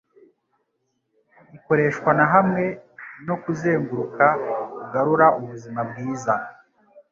ikoreshwa 1.57 2.09
na 2.17 2.25
hamwe 2.33 2.63
no 3.27 3.35
kuzenguruka 3.43 4.25
kugarura 4.77 5.27
ubuzima 5.39 5.79
bwiza 5.89 6.33